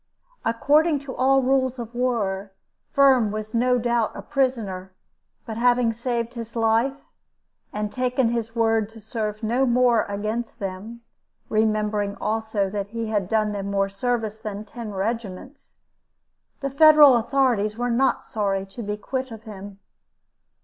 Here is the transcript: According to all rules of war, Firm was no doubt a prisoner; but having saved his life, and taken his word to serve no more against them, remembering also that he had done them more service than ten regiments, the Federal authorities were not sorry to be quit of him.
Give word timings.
According 0.43 0.97
to 1.01 1.15
all 1.15 1.43
rules 1.43 1.77
of 1.77 1.93
war, 1.93 2.49
Firm 2.91 3.29
was 3.29 3.53
no 3.53 3.77
doubt 3.77 4.11
a 4.15 4.23
prisoner; 4.23 4.91
but 5.45 5.57
having 5.57 5.93
saved 5.93 6.33
his 6.33 6.55
life, 6.55 6.95
and 7.71 7.91
taken 7.93 8.29
his 8.29 8.55
word 8.55 8.89
to 8.89 8.99
serve 8.99 9.43
no 9.43 9.63
more 9.67 10.05
against 10.05 10.57
them, 10.57 11.01
remembering 11.49 12.15
also 12.19 12.67
that 12.71 12.87
he 12.87 13.09
had 13.09 13.29
done 13.29 13.51
them 13.51 13.69
more 13.69 13.89
service 13.89 14.39
than 14.39 14.65
ten 14.65 14.91
regiments, 14.91 15.77
the 16.61 16.71
Federal 16.71 17.15
authorities 17.15 17.77
were 17.77 17.91
not 17.91 18.23
sorry 18.23 18.65
to 18.65 18.81
be 18.81 18.97
quit 18.97 19.29
of 19.29 19.43
him. 19.43 19.77